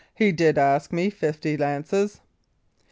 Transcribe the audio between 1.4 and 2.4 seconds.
lances."